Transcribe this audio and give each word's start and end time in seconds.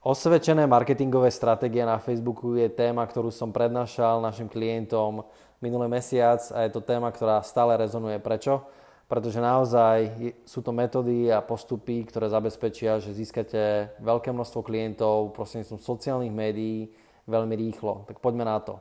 Osvedčené 0.00 0.64
marketingové 0.64 1.28
stratégie 1.28 1.84
na 1.84 2.00
Facebooku 2.00 2.56
je 2.56 2.72
téma, 2.72 3.04
ktorú 3.04 3.28
som 3.28 3.52
prednášal 3.52 4.24
našim 4.24 4.48
klientom 4.48 5.28
minulý 5.60 5.92
mesiac 5.92 6.40
a 6.56 6.64
je 6.64 6.72
to 6.72 6.80
téma, 6.80 7.12
ktorá 7.12 7.44
stále 7.44 7.76
rezonuje. 7.76 8.16
Prečo? 8.16 8.64
Pretože 9.12 9.44
naozaj 9.44 10.08
sú 10.48 10.64
to 10.64 10.72
metódy 10.72 11.28
a 11.28 11.44
postupy, 11.44 12.08
ktoré 12.08 12.32
zabezpečia, 12.32 12.96
že 12.96 13.12
získate 13.12 13.92
veľké 14.00 14.32
množstvo 14.32 14.64
klientov 14.64 15.36
prostredníctvom 15.36 15.84
sociálnych 15.84 16.32
médií 16.32 16.96
veľmi 17.28 17.52
rýchlo. 17.60 18.08
Tak 18.08 18.24
poďme 18.24 18.48
na 18.48 18.56
to. 18.56 18.80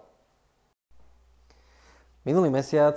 Minulý 2.24 2.48
mesiac 2.48 2.96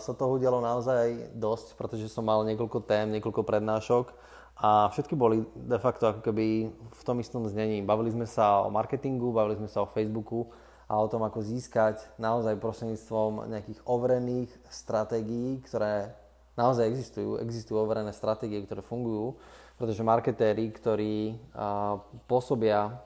sa 0.00 0.12
toho 0.16 0.40
udialo 0.40 0.64
naozaj 0.64 1.36
dosť, 1.36 1.76
pretože 1.76 2.08
som 2.08 2.24
mal 2.24 2.40
niekoľko 2.48 2.88
tém, 2.88 3.12
niekoľko 3.12 3.44
prednášok 3.44 4.32
a 4.54 4.86
všetky 4.88 5.18
boli 5.18 5.42
de 5.54 5.78
facto 5.82 6.06
ako 6.06 6.22
keby 6.22 6.70
v 6.70 7.02
tom 7.02 7.18
istom 7.18 7.42
znení. 7.50 7.82
Bavili 7.82 8.14
sme 8.14 8.24
sa 8.24 8.62
o 8.62 8.70
marketingu, 8.70 9.34
bavili 9.34 9.58
sme 9.58 9.66
sa 9.66 9.82
o 9.82 9.90
Facebooku 9.90 10.46
a 10.86 11.00
o 11.00 11.10
tom, 11.10 11.26
ako 11.26 11.42
získať 11.42 11.98
naozaj 12.22 12.60
prostredníctvom 12.62 13.50
nejakých 13.50 13.82
overených 13.82 14.50
stratégií, 14.70 15.58
ktoré 15.66 16.14
naozaj 16.54 16.86
existujú. 16.86 17.42
Existujú 17.42 17.82
overené 17.82 18.14
stratégie, 18.14 18.62
ktoré 18.62 18.78
fungujú, 18.84 19.34
pretože 19.74 20.06
marketéri, 20.06 20.70
ktorí 20.70 21.34
pôsobia 22.30 23.02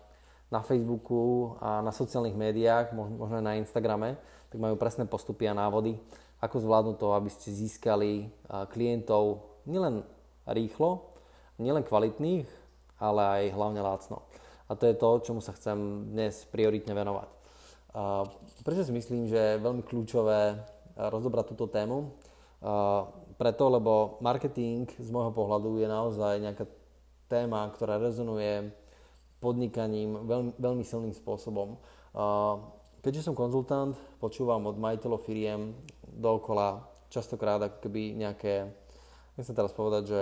na 0.53 0.61
Facebooku 0.61 1.57
a 1.65 1.81
na 1.81 1.93
sociálnych 1.93 2.37
médiách, 2.37 2.93
možno 2.93 3.41
aj 3.41 3.45
na 3.45 3.57
Instagrame, 3.57 4.21
tak 4.53 4.61
majú 4.61 4.77
presné 4.77 5.09
postupy 5.09 5.49
a 5.49 5.57
návody, 5.57 5.97
ako 6.45 6.61
zvládnuť 6.61 6.97
to, 7.01 7.09
aby 7.17 7.31
ste 7.33 7.57
získali 7.57 8.29
klientov 8.69 9.49
nielen 9.65 10.05
rýchlo, 10.49 11.08
nielen 11.59 11.85
kvalitných, 11.85 12.47
ale 12.99 13.23
aj 13.23 13.43
hlavne 13.55 13.83
lácno. 13.83 14.23
A 14.69 14.75
to 14.79 14.87
je 14.87 14.95
to, 14.95 15.23
čomu 15.23 15.41
sa 15.43 15.55
chcem 15.55 16.11
dnes 16.11 16.47
prioritne 16.51 16.95
venovať. 16.95 17.29
Prečo 18.63 18.83
si 18.85 18.93
myslím, 18.95 19.27
že 19.27 19.39
je 19.57 19.65
veľmi 19.65 19.83
kľúčové 19.83 20.61
rozobrať 20.99 21.55
túto 21.55 21.67
tému? 21.71 22.15
Preto, 23.39 23.65
lebo 23.71 24.19
marketing 24.19 24.91
z 24.99 25.09
môjho 25.15 25.31
pohľadu 25.31 25.79
je 25.79 25.89
naozaj 25.89 26.43
nejaká 26.43 26.67
téma, 27.31 27.71
ktorá 27.71 28.03
rezonuje 28.03 28.75
podnikaním 29.39 30.27
veľmi, 30.27 30.53
veľmi 30.59 30.83
silným 30.83 31.15
spôsobom. 31.15 31.79
Keďže 32.99 33.31
som 33.31 33.39
konzultant, 33.39 33.95
počúvam 34.19 34.67
od 34.67 34.77
majiteľov 34.77 35.23
firiem 35.23 35.71
dookola 36.03 36.83
častokrát 37.09 37.63
ako 37.63 37.79
keby 37.89 38.19
nejaké, 38.19 38.69
nechcem 39.39 39.55
teraz 39.55 39.71
povedať, 39.71 40.03
že 40.11 40.21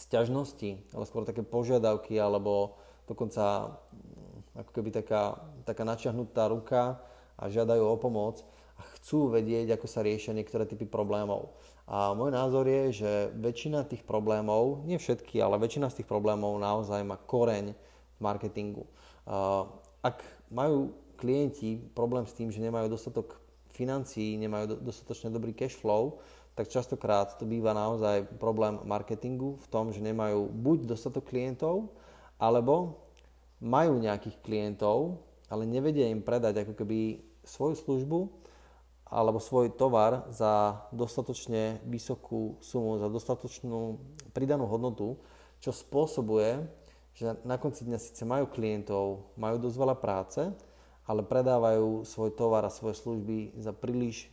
sťažnosti, 0.00 0.96
ale 0.96 1.04
skôr 1.04 1.28
také 1.28 1.44
požiadavky 1.44 2.16
alebo 2.16 2.80
dokonca 3.04 3.76
mm, 3.92 4.64
ako 4.64 4.70
keby 4.72 4.90
taká, 4.90 5.36
taká 5.68 5.84
načiahnutá 5.84 6.48
ruka 6.48 6.98
a 7.36 7.44
žiadajú 7.52 7.84
o 7.84 7.96
pomoc 8.00 8.40
a 8.80 8.82
chcú 8.96 9.28
vedieť, 9.28 9.76
ako 9.76 9.86
sa 9.86 10.00
riešia 10.00 10.32
niektoré 10.32 10.64
typy 10.64 10.88
problémov. 10.88 11.52
A 11.90 12.14
môj 12.14 12.30
názor 12.30 12.64
je, 12.70 13.02
že 13.02 13.12
väčšina 13.34 13.82
tých 13.84 14.06
problémov, 14.06 14.86
nie 14.86 14.96
všetky, 14.96 15.42
ale 15.42 15.58
väčšina 15.58 15.90
z 15.90 16.00
tých 16.00 16.08
problémov 16.08 16.54
naozaj 16.56 17.02
má 17.02 17.18
koreň 17.18 17.74
v 17.74 18.20
marketingu. 18.22 18.86
Ak 20.00 20.22
majú 20.48 20.94
klienti 21.18 21.82
problém 21.92 22.24
s 22.24 22.32
tým, 22.32 22.48
že 22.48 22.62
nemajú 22.62 22.88
dostatok 22.88 23.36
financií, 23.74 24.38
nemajú 24.38 24.80
dostatočne 24.80 25.34
dobrý 25.34 25.52
cash 25.52 25.74
flow, 25.74 26.22
tak 26.54 26.68
častokrát 26.68 27.38
to 27.38 27.48
býva 27.48 27.72
naozaj 27.72 28.26
problém 28.36 28.78
marketingu 28.84 29.56
v 29.60 29.66
tom, 29.70 29.94
že 29.94 30.04
nemajú 30.04 30.50
buď 30.50 30.90
dostatok 30.90 31.30
klientov, 31.30 31.94
alebo 32.40 33.04
majú 33.60 34.00
nejakých 34.00 34.40
klientov, 34.40 35.20
ale 35.52 35.68
nevedia 35.68 36.08
im 36.08 36.24
predať 36.24 36.64
ako 36.64 36.74
keby 36.78 37.20
svoju 37.44 37.76
službu 37.76 38.20
alebo 39.10 39.42
svoj 39.42 39.74
tovar 39.74 40.30
za 40.30 40.86
dostatočne 40.94 41.82
vysokú 41.82 42.62
sumu, 42.62 43.02
za 43.02 43.10
dostatočnú 43.10 43.98
pridanú 44.30 44.70
hodnotu, 44.70 45.18
čo 45.58 45.74
spôsobuje, 45.74 46.62
že 47.18 47.34
na 47.42 47.58
konci 47.58 47.82
dňa 47.84 47.98
síce 47.98 48.22
majú 48.22 48.46
klientov, 48.46 49.34
majú 49.34 49.58
dosť 49.58 49.76
veľa 49.76 49.96
práce, 49.98 50.40
ale 51.10 51.26
predávajú 51.26 52.06
svoj 52.06 52.30
tovar 52.38 52.62
a 52.62 52.70
svoje 52.70 53.02
služby 53.02 53.58
za 53.58 53.74
príliš 53.74 54.30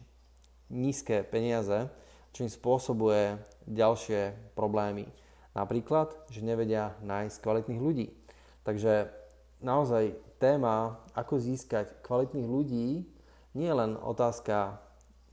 nízke 0.69 1.25
peniaze, 1.25 1.89
čo 2.37 2.45
im 2.45 2.53
spôsobuje 2.53 3.41
ďalšie 3.65 4.53
problémy. 4.53 5.09
Napríklad, 5.57 6.13
že 6.29 6.45
nevedia 6.45 6.93
nájsť 7.01 7.41
kvalitných 7.41 7.81
ľudí. 7.81 8.13
Takže 8.61 9.09
naozaj 9.57 10.13
téma, 10.37 11.01
ako 11.17 11.41
získať 11.41 11.97
kvalitných 12.05 12.45
ľudí, 12.45 13.09
nie 13.57 13.65
je 13.65 13.73
len 13.73 13.97
otázka 13.97 14.77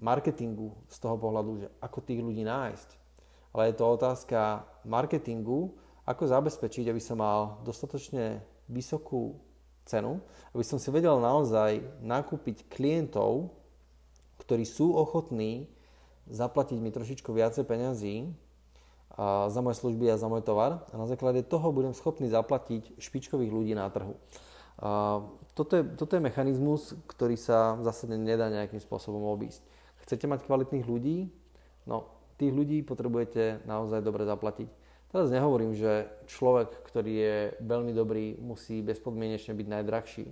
marketingu 0.01 0.73
z 0.89 0.97
toho 0.97 1.21
pohľadu, 1.21 1.53
že 1.61 1.69
ako 1.85 1.99
tých 2.01 2.25
ľudí 2.25 2.41
nájsť, 2.41 2.89
ale 3.53 3.69
je 3.69 3.75
to 3.77 3.85
otázka 3.85 4.65
marketingu, 4.89 5.77
ako 6.09 6.25
zabezpečiť, 6.25 6.89
aby 6.89 7.03
som 7.05 7.21
mal 7.21 7.61
dostatočne 7.69 8.41
vysokú 8.65 9.37
cenu, 9.85 10.25
aby 10.57 10.65
som 10.65 10.81
si 10.81 10.89
vedel 10.89 11.21
naozaj 11.21 11.85
nakúpiť 12.01 12.65
klientov, 12.73 13.53
ktorí 14.41 14.65
sú 14.65 14.97
ochotní 14.97 15.69
zaplatiť 16.31 16.79
mi 16.81 16.91
trošičku 16.95 17.31
viacej 17.33 17.65
peňazí 17.65 18.33
a 19.15 19.47
za 19.53 19.61
moje 19.61 19.79
služby 19.79 20.11
a 20.11 20.19
za 20.19 20.27
môj 20.27 20.43
tovar 20.43 20.85
a 20.91 20.95
na 20.99 21.07
základe 21.07 21.47
toho 21.47 21.71
budem 21.71 21.95
schopný 21.95 22.27
zaplatiť 22.27 22.99
špičkových 22.99 23.53
ľudí 23.53 23.73
na 23.77 23.87
trhu. 23.93 24.19
A 24.83 25.23
toto, 25.55 25.79
je, 25.79 25.87
toto 25.95 26.19
je 26.19 26.27
mechanizmus, 26.27 26.99
ktorý 27.07 27.39
sa 27.39 27.79
zásade 27.87 28.19
nedá 28.19 28.51
nejakým 28.51 28.83
spôsobom 28.83 29.23
obísť. 29.31 29.63
Chcete 30.03 30.27
mať 30.27 30.43
kvalitných 30.45 30.83
ľudí? 30.83 31.31
No, 31.87 32.11
tých 32.37 32.51
ľudí 32.51 32.83
potrebujete 32.83 33.63
naozaj 33.65 34.03
dobre 34.03 34.27
zaplatiť. 34.27 34.67
Teraz 35.15 35.31
nehovorím, 35.31 35.79
že 35.79 36.11
človek, 36.27 36.83
ktorý 36.83 37.13
je 37.15 37.37
veľmi 37.63 37.95
dobrý, 37.95 38.35
musí 38.43 38.83
bezpodmienečne 38.83 39.55
byť 39.55 39.69
najdrahší. 39.71 40.27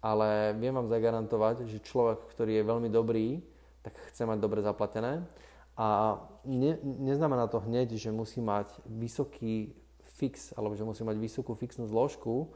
Ale 0.00 0.56
viem 0.56 0.72
vám 0.72 0.88
zagarantovať, 0.88 1.68
že 1.68 1.84
človek, 1.84 2.24
ktorý 2.32 2.56
je 2.60 2.64
veľmi 2.64 2.88
dobrý, 2.88 3.44
tak 3.84 3.94
chce 4.10 4.24
mať 4.24 4.40
dobre 4.40 4.64
zaplatené. 4.64 5.28
A 5.76 6.16
ne, 6.48 6.80
neznamená 6.82 7.46
to 7.50 7.60
hneď, 7.60 7.94
že 8.00 8.14
musí 8.14 8.40
mať 8.40 8.72
vysoký 8.88 9.76
fix, 10.16 10.56
alebo 10.56 10.72
že 10.72 10.86
musí 10.86 11.04
mať 11.04 11.20
vysokú 11.20 11.52
fixnú 11.52 11.84
zložku, 11.84 12.54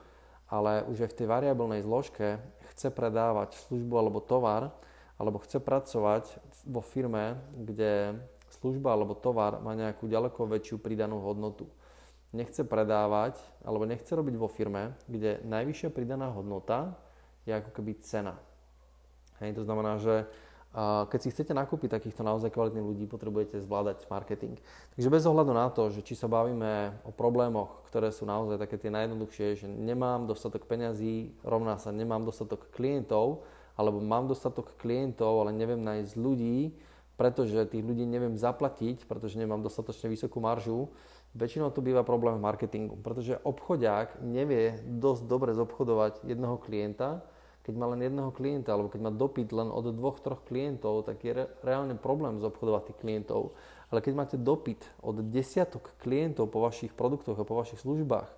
ale 0.49 0.87
už 0.88 1.05
aj 1.05 1.11
v 1.12 1.19
tej 1.19 1.27
variabilnej 1.28 1.84
zložke 1.84 2.41
chce 2.72 2.88
predávať 2.88 3.59
službu 3.69 3.94
alebo 3.99 4.25
tovar, 4.25 4.72
alebo 5.19 5.43
chce 5.43 5.59
pracovať 5.61 6.25
vo 6.65 6.81
firme, 6.81 7.43
kde 7.53 8.22
služba 8.62 8.94
alebo 8.94 9.19
tovar 9.19 9.59
má 9.61 9.75
nejakú 9.75 10.09
ďaleko 10.09 10.49
väčšiu 10.49 10.81
pridanú 10.81 11.21
hodnotu. 11.21 11.69
Nechce 12.33 12.62
predávať, 12.62 13.37
alebo 13.67 13.84
nechce 13.84 14.09
robiť 14.15 14.34
vo 14.38 14.49
firme, 14.49 14.94
kde 15.11 15.43
najvyššia 15.43 15.91
pridaná 15.91 16.31
hodnota 16.31 16.94
je 17.44 17.53
ako 17.56 17.75
keby 17.75 17.99
cena. 18.05 18.38
Hej, 19.43 19.59
to 19.59 19.62
znamená, 19.65 19.99
že 19.99 20.28
keď 20.75 21.19
si 21.19 21.33
chcete 21.33 21.56
nakúpiť 21.56 21.97
takýchto 21.97 22.21
naozaj 22.21 22.53
kvalitných 22.53 22.84
ľudí, 22.84 23.05
potrebujete 23.09 23.59
zvládať 23.65 24.05
marketing. 24.12 24.61
Takže 24.95 25.09
bez 25.09 25.25
ohľadu 25.25 25.53
na 25.56 25.73
to, 25.73 25.89
že 25.89 26.05
či 26.05 26.12
sa 26.15 26.29
bavíme 26.29 27.03
o 27.09 27.11
problémoch, 27.11 27.83
ktoré 27.89 28.12
sú 28.12 28.29
naozaj 28.29 28.61
také 28.61 28.77
tie 28.77 28.93
najjednoduchšie, 28.93 29.65
že 29.65 29.67
nemám 29.67 30.29
dostatok 30.29 30.69
peňazí, 30.69 31.33
rovná 31.41 31.81
sa 31.81 31.89
nemám 31.89 32.23
dostatok 32.29 32.69
klientov, 32.71 33.49
alebo 33.79 34.03
mám 34.03 34.29
dostatok 34.29 34.77
klientov, 34.77 35.41
ale 35.47 35.56
neviem 35.56 35.81
nájsť 35.81 36.15
ľudí, 36.21 36.77
pretože 37.19 37.67
tých 37.67 37.83
ľudí 37.83 38.06
neviem 38.06 38.39
zaplatiť, 38.39 39.09
pretože 39.09 39.41
nemám 39.41 39.65
dostatočne 39.65 40.06
vysokú 40.06 40.39
maržu, 40.39 40.93
väčšinou 41.35 41.75
to 41.75 41.83
býva 41.83 42.06
problém 42.06 42.39
v 42.39 42.47
marketingu, 42.47 42.95
pretože 43.00 43.41
obchodiak 43.43 44.23
nevie 44.23 44.79
dosť 44.87 45.23
dobre 45.27 45.50
zobchodovať 45.55 46.23
jedného 46.26 46.56
klienta, 46.62 47.26
keď 47.69 47.76
má 47.76 47.85
len 47.93 48.00
jedného 48.00 48.32
klienta, 48.32 48.73
alebo 48.73 48.88
keď 48.88 49.00
má 49.05 49.12
dopyt 49.12 49.53
len 49.53 49.69
od 49.69 49.93
dvoch, 49.93 50.17
troch 50.25 50.41
klientov, 50.49 51.05
tak 51.05 51.20
je 51.20 51.37
re- 51.37 51.53
reálne 51.61 51.93
problém 52.00 52.41
zobchodovať 52.41 52.82
tých 52.88 53.00
klientov. 53.05 53.53
Ale 53.93 54.00
keď 54.00 54.12
máte 54.17 54.37
dopyt 54.41 54.88
od 55.05 55.20
desiatok 55.29 55.93
klientov 56.00 56.49
po 56.49 56.65
vašich 56.65 56.97
produktoch 56.97 57.37
a 57.37 57.44
po 57.44 57.61
vašich 57.61 57.85
službách, 57.85 58.32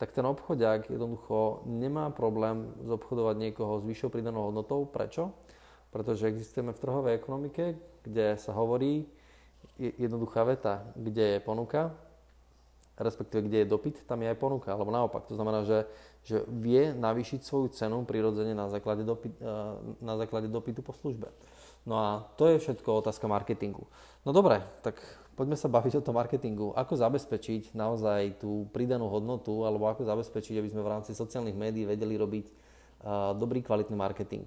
tak 0.00 0.16
ten 0.16 0.24
obchodiak 0.24 0.88
jednoducho 0.88 1.68
nemá 1.68 2.08
problém 2.08 2.72
zobchodovať 2.80 3.36
niekoho 3.36 3.84
s 3.84 3.84
vyššou 3.84 4.08
pridanou 4.08 4.48
hodnotou. 4.48 4.88
Prečo? 4.88 5.36
Pretože 5.92 6.32
existujeme 6.32 6.72
v 6.72 6.80
trhovej 6.80 7.20
ekonomike, 7.20 7.76
kde 8.00 8.40
sa 8.40 8.56
hovorí 8.56 9.04
jednoduchá 9.76 10.48
veta, 10.48 10.88
kde 10.96 11.36
je 11.36 11.44
ponuka, 11.44 11.92
respektíve 12.96 13.44
kde 13.44 13.64
je 13.64 13.72
dopyt, 13.72 13.96
tam 14.08 14.24
je 14.24 14.28
aj 14.32 14.40
ponuka, 14.40 14.72
alebo 14.72 14.92
naopak. 14.92 15.28
To 15.28 15.36
znamená, 15.36 15.64
že 15.64 15.88
že 16.24 16.44
vie 16.48 16.92
navýšiť 16.92 17.40
svoju 17.40 17.72
cenu 17.72 18.04
prirodzene 18.04 18.52
na 18.52 18.68
základe, 18.68 19.02
dopy, 19.02 19.32
eh, 19.32 19.34
na 20.04 20.14
základe 20.20 20.52
dopytu 20.52 20.84
po 20.84 20.92
službe. 20.92 21.32
No 21.88 21.96
a 21.96 22.08
to 22.36 22.52
je 22.52 22.60
všetko 22.60 23.00
otázka 23.00 23.24
marketingu. 23.24 23.88
No 24.28 24.36
dobre, 24.36 24.60
tak 24.84 25.00
poďme 25.32 25.56
sa 25.56 25.72
baviť 25.72 25.96
o 25.96 26.04
tom 26.04 26.20
marketingu. 26.20 26.76
Ako 26.76 26.92
zabezpečiť 27.00 27.72
naozaj 27.72 28.36
tú 28.36 28.68
pridanú 28.68 29.08
hodnotu, 29.08 29.64
alebo 29.64 29.88
ako 29.88 30.04
zabezpečiť, 30.04 30.60
aby 30.60 30.68
sme 30.68 30.84
v 30.84 30.92
rámci 30.92 31.16
sociálnych 31.16 31.56
médií 31.56 31.88
vedeli 31.88 32.20
robiť 32.20 32.46
uh, 32.52 33.32
dobrý, 33.32 33.64
kvalitný 33.64 33.96
marketing. 33.96 34.44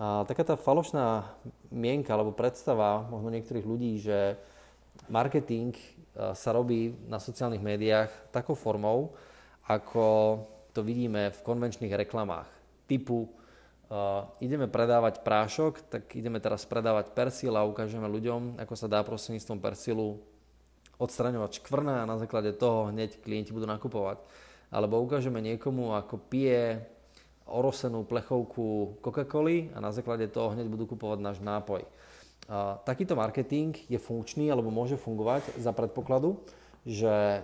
A 0.00 0.24
taká 0.24 0.40
tá 0.40 0.56
falošná 0.56 1.28
mienka 1.68 2.16
alebo 2.16 2.32
predstava 2.32 3.04
možno 3.12 3.28
niektorých 3.28 3.68
ľudí, 3.68 4.00
že 4.00 4.40
marketing 5.12 5.76
sa 6.14 6.50
robí 6.54 6.94
na 7.10 7.18
sociálnych 7.18 7.62
médiách 7.62 8.10
takou 8.30 8.54
formou, 8.54 9.14
ako 9.66 10.38
to 10.74 10.82
vidíme 10.82 11.30
v 11.30 11.40
konvenčných 11.46 11.94
reklamách. 11.94 12.50
Typu 12.90 13.24
uh, 13.24 14.26
ideme 14.42 14.66
predávať 14.66 15.22
prášok, 15.22 15.86
tak 15.86 16.12
ideme 16.18 16.42
teraz 16.42 16.66
predávať 16.66 17.14
persil 17.14 17.54
a 17.54 17.64
ukážeme 17.64 18.10
ľuďom, 18.10 18.58
ako 18.58 18.74
sa 18.74 18.90
dá 18.90 19.00
prostredníctvom 19.06 19.62
persilu 19.62 20.18
odstraňovať 20.98 21.62
škvrna 21.62 22.02
a 22.02 22.08
na 22.10 22.18
základe 22.18 22.50
toho 22.54 22.90
hneď 22.90 23.22
klienti 23.22 23.54
budú 23.54 23.70
nakupovať. 23.70 24.18
Alebo 24.74 24.98
ukážeme 24.98 25.38
niekomu, 25.38 25.94
ako 25.94 26.18
pije 26.18 26.82
orosenú 27.46 28.02
plechovku 28.02 28.98
Coca-Coly 29.04 29.70
a 29.76 29.78
na 29.78 29.94
základe 29.94 30.26
toho 30.26 30.56
hneď 30.56 30.66
budú 30.66 30.96
kupovať 30.96 31.18
náš 31.20 31.38
nápoj. 31.38 31.86
A 32.48 32.76
takýto 32.84 33.16
marketing 33.16 33.72
je 33.88 33.96
funkčný 33.96 34.52
alebo 34.52 34.68
môže 34.68 35.00
fungovať 35.00 35.56
za 35.56 35.72
predpokladu, 35.72 36.40
že 36.84 37.40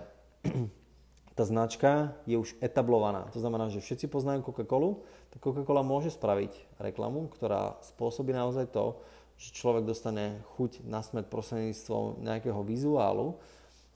tá 1.41 1.49
značka 1.49 2.13
je 2.29 2.37
už 2.37 2.53
etablovaná. 2.61 3.25
To 3.33 3.41
znamená, 3.41 3.73
že 3.73 3.81
všetci 3.81 4.13
poznajú 4.13 4.45
Coca-Colu, 4.45 5.01
tak 5.33 5.41
Coca-Cola 5.41 5.81
môže 5.81 6.13
spraviť 6.13 6.53
reklamu, 6.77 7.33
ktorá 7.33 7.81
spôsobí 7.81 8.29
naozaj 8.29 8.69
to, 8.69 9.01
že 9.41 9.57
človek 9.57 9.81
dostane 9.81 10.45
chuť 10.53 10.85
nasmet 10.85 11.25
prostredníctvom 11.33 12.21
nejakého 12.21 12.61
vizuálu 12.61 13.41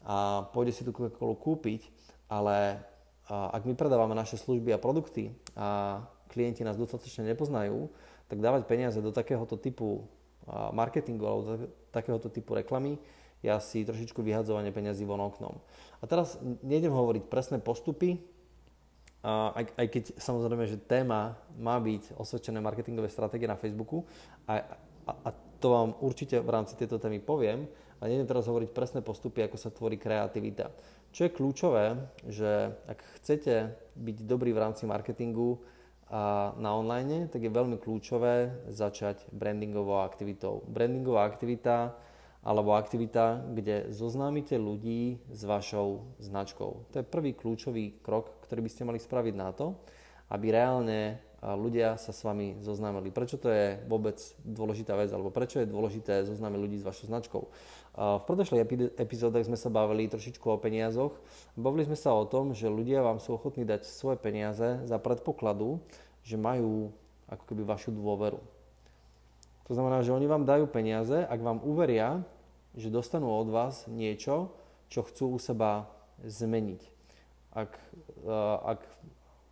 a 0.01 0.50
pôjde 0.57 0.74
si 0.74 0.81
tú 0.81 0.89
Coca-Colu 0.89 1.38
kúpiť, 1.38 1.86
ale 2.33 2.81
ak 3.30 3.62
my 3.62 3.77
predávame 3.77 4.18
naše 4.18 4.42
služby 4.42 4.74
a 4.74 4.81
produkty 4.81 5.30
a 5.53 6.01
klienti 6.33 6.65
nás 6.65 6.81
dostatočne 6.81 7.30
nepoznajú, 7.30 7.94
tak 8.25 8.42
dávať 8.42 8.65
peniaze 8.65 8.97
do 9.06 9.13
takéhoto 9.13 9.53
typu 9.53 10.09
marketingu 10.74 11.30
alebo 11.30 11.69
takéhoto 11.94 12.25
typu 12.33 12.57
reklamy 12.57 12.97
je 13.43 13.49
asi 13.51 13.83
trošičku 13.83 14.21
vyhadzovanie 14.21 14.71
peniazy 14.71 15.03
von 15.03 15.21
oknom. 15.21 15.57
A 15.99 16.03
teraz 16.07 16.39
nejdem 16.63 16.93
hovoriť 16.93 17.23
presné 17.27 17.57
postupy, 17.59 18.21
aj, 19.25 19.65
aj 19.73 19.87
keď 19.89 20.03
samozrejme, 20.21 20.69
že 20.69 20.77
téma 20.77 21.33
má 21.57 21.81
byť 21.81 22.13
osvedčené 22.13 22.61
marketingové 22.61 23.09
stratégie 23.09 23.49
na 23.49 23.57
Facebooku 23.57 24.05
a, 24.45 24.61
a, 25.09 25.11
a 25.25 25.29
to 25.57 25.67
vám 25.73 25.97
určite 26.05 26.37
v 26.37 26.49
rámci 26.53 26.77
tejto 26.77 27.01
témy 27.01 27.17
poviem, 27.17 27.65
a 28.01 28.11
nejdem 28.11 28.27
teraz 28.27 28.45
hovoriť 28.45 28.75
presné 28.75 28.99
postupy, 28.99 29.47
ako 29.47 29.57
sa 29.57 29.71
tvorí 29.71 29.95
kreativita. 29.95 30.69
Čo 31.15 31.25
je 31.25 31.35
kľúčové, 31.35 31.85
že 32.27 32.75
ak 32.91 32.99
chcete 33.17 33.71
byť 33.95 34.17
dobrý 34.27 34.51
v 34.51 34.61
rámci 34.61 34.83
marketingu 34.83 35.63
a 36.05 36.53
na 36.59 36.75
online, 36.75 37.31
tak 37.31 37.41
je 37.41 37.49
veľmi 37.49 37.81
kľúčové 37.81 38.67
začať 38.69 39.25
brandingovou 39.33 40.05
aktivitou. 40.05 40.61
Brandingová 40.69 41.25
aktivita 41.25 41.97
alebo 42.45 42.77
aktivita, 42.77 43.42
kde 43.57 43.89
zoznámite 43.89 44.53
ľudí 44.62 45.18
s 45.33 45.42
vašou 45.50 46.06
značkou. 46.21 46.94
To 46.94 46.95
je 47.01 47.01
prvý 47.01 47.33
kľúčový 47.33 47.97
krok, 48.06 48.38
ktorý 48.45 48.62
by 48.62 48.69
ste 48.69 48.86
mali 48.86 49.01
spraviť 49.01 49.33
na 49.33 49.50
to, 49.50 49.74
aby 50.30 50.53
reálne 50.53 51.18
ľudia 51.42 51.97
sa 51.97 52.13
s 52.13 52.21
vami 52.21 52.62
zoznámili. 52.62 53.09
Prečo 53.09 53.42
to 53.42 53.50
je 53.50 53.81
vôbec 53.89 54.18
dôležitá 54.42 54.97
vec, 54.97 55.09
alebo 55.13 55.33
prečo 55.33 55.62
je 55.62 55.69
dôležité 55.69 56.25
zoznámiť 56.25 56.59
ľudí 56.62 56.77
s 56.81 56.86
vašou 56.86 57.06
značkou? 57.09 57.42
V 57.97 58.24
predošlých 58.25 58.94
epizódach 58.97 59.45
sme 59.45 59.57
sa 59.57 59.69
bavili 59.74 60.09
trošičku 60.09 60.45
o 60.45 60.57
peniazoch. 60.62 61.18
Bavili 61.53 61.86
sme 61.86 61.97
sa 61.97 62.13
o 62.13 62.25
tom, 62.25 62.53
že 62.53 62.69
ľudia 62.69 63.01
vám 63.01 63.21
sú 63.21 63.38
ochotní 63.38 63.65
dať 63.65 63.86
svoje 63.89 64.21
peniaze 64.21 64.86
za 64.86 64.97
predpokladu, 65.01 65.81
že 66.25 66.38
majú 66.38 66.94
ako 67.25 67.44
keby 67.45 67.62
vašu 67.65 67.94
dôveru. 67.94 68.42
To 69.65 69.71
znamená, 69.74 70.06
že 70.06 70.13
oni 70.13 70.30
vám 70.30 70.45
dajú 70.45 70.69
peniaze, 70.69 71.25
ak 71.25 71.42
vám 71.42 71.62
uveria, 71.65 72.21
že 72.75 72.94
dostanú 72.94 73.31
od 73.31 73.50
vás 73.50 73.88
niečo, 73.88 74.54
čo 74.92 75.01
chcú 75.07 75.36
u 75.36 75.39
seba 75.39 75.89
zmeniť. 76.24 76.81
Ak, 77.56 77.72
uh, 78.27 78.77
ak 78.77 78.83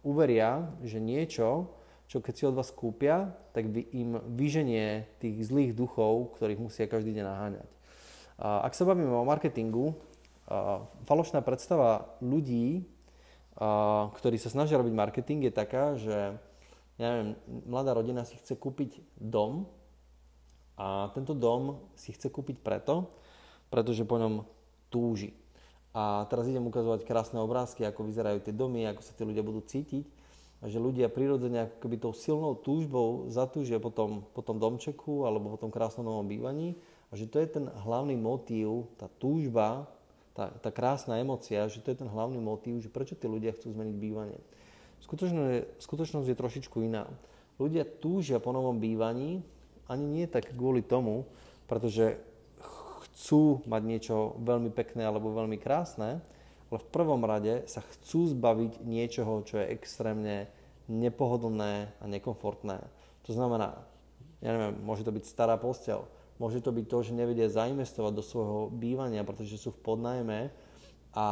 uveria, 0.04 0.68
že 0.84 1.00
niečo, 1.00 1.72
čo 2.12 2.20
keď 2.20 2.34
si 2.36 2.44
od 2.46 2.56
vás 2.60 2.70
kúpia, 2.70 3.32
tak 3.56 3.72
by 3.72 3.82
im 3.96 4.20
vyženie 4.36 5.08
tých 5.24 5.40
zlých 5.48 5.74
duchov, 5.74 6.36
ktorých 6.38 6.62
musia 6.62 6.86
každý 6.86 7.16
deň 7.16 7.26
naháňať. 7.26 7.70
Uh, 8.38 8.62
ak 8.68 8.76
sa 8.76 8.84
bavíme 8.84 9.10
o 9.10 9.26
marketingu, 9.26 9.96
uh, 9.96 10.84
falošná 11.08 11.40
predstava 11.40 12.12
ľudí, 12.20 12.86
ktorí 14.18 14.42
sa 14.42 14.50
snažia 14.50 14.82
robiť 14.82 14.94
marketing, 14.98 15.46
je 15.46 15.54
taká, 15.54 15.94
že 15.94 16.34
ja 16.98 17.08
neviem, 17.14 17.38
mladá 17.70 17.94
rodina 17.94 18.26
si 18.26 18.38
chce 18.42 18.58
kúpiť 18.58 19.02
dom, 19.18 19.70
a 20.78 21.14
tento 21.14 21.38
dom 21.38 21.82
si 21.94 22.14
chce 22.14 22.34
kúpiť 22.34 22.58
preto, 22.62 23.10
pretože 23.70 24.06
po 24.06 24.18
ňom 24.18 24.46
túži. 24.90 25.34
A 25.94 26.26
teraz 26.26 26.50
idem 26.50 26.66
ukazovať 26.66 27.06
krásne 27.06 27.38
obrázky, 27.38 27.86
ako 27.86 28.10
vyzerajú 28.10 28.42
tie 28.42 28.54
domy, 28.54 28.90
ako 28.90 29.02
sa 29.06 29.14
tí 29.14 29.22
ľudia 29.22 29.46
budú 29.46 29.62
cítiť. 29.62 30.06
A 30.64 30.72
že 30.72 30.82
ľudia 30.82 31.12
prirodzene 31.12 31.70
ako 31.70 31.78
keby 31.86 31.96
tou 32.02 32.16
silnou 32.16 32.56
túžbou 32.58 33.30
zatúžia 33.30 33.78
po 33.78 33.92
tom, 33.92 34.26
po 34.32 34.42
tom 34.42 34.58
domčeku 34.58 35.28
alebo 35.28 35.54
po 35.54 35.60
tom 35.60 35.70
krásnom 35.70 36.08
novom 36.08 36.26
bývaní. 36.26 36.80
A 37.12 37.20
že 37.20 37.30
to 37.30 37.38
je 37.38 37.46
ten 37.46 37.70
hlavný 37.86 38.18
motív, 38.18 38.90
tá 38.98 39.06
túžba, 39.06 39.86
tá, 40.34 40.50
tá 40.58 40.74
krásna 40.74 41.22
emocia, 41.22 41.70
že 41.70 41.78
to 41.84 41.94
je 41.94 42.02
ten 42.02 42.10
hlavný 42.10 42.42
motív, 42.42 42.82
že 42.82 42.90
prečo 42.90 43.14
tí 43.14 43.30
ľudia 43.30 43.54
chcú 43.54 43.70
zmeniť 43.70 43.96
bývanie. 44.02 44.40
Skutočnosť 45.06 45.50
je, 45.52 45.62
skutočnosť 45.78 46.28
je 46.32 46.40
trošičku 46.42 46.78
iná. 46.82 47.06
Ľudia 47.62 47.86
túžia 48.02 48.42
po 48.42 48.50
novom 48.50 48.82
bývaní, 48.82 49.46
ani 49.88 50.06
nie 50.06 50.26
tak 50.30 50.52
kvôli 50.54 50.84
tomu, 50.84 51.28
pretože 51.68 52.20
chcú 53.10 53.62
mať 53.70 53.82
niečo 53.84 54.16
veľmi 54.42 54.74
pekné 54.74 55.06
alebo 55.06 55.36
veľmi 55.36 55.62
krásne, 55.62 56.20
ale 56.74 56.78
v 56.82 56.90
prvom 56.90 57.22
rade 57.22 57.70
sa 57.70 57.86
chcú 57.86 58.34
zbaviť 58.34 58.82
niečoho, 58.82 59.46
čo 59.46 59.62
je 59.62 59.72
extrémne 59.78 60.50
nepohodlné 60.90 61.94
a 62.02 62.06
nekomfortné. 62.10 62.82
To 63.30 63.32
znamená, 63.32 63.78
ja 64.44 64.52
neviem, 64.52 64.76
môže 64.84 65.06
to 65.06 65.14
byť 65.14 65.24
stará 65.24 65.56
postel, 65.56 66.10
môže 66.42 66.60
to 66.60 66.74
byť 66.74 66.86
to, 66.90 66.98
že 67.06 67.16
nevedia 67.16 67.48
zainvestovať 67.48 68.14
do 68.18 68.24
svojho 68.26 68.60
bývania, 68.74 69.24
pretože 69.24 69.62
sú 69.62 69.72
v 69.72 69.80
podnajme 69.80 70.40
a 71.14 71.26